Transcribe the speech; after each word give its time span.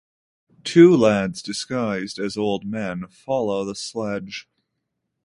Two 0.63 0.97
lads 0.97 1.43
disguised 1.43 2.17
as 2.17 2.35
old 2.35 2.65
men 2.65 3.05
follow 3.07 3.63
the 3.63 3.75
sledge. 3.75 4.49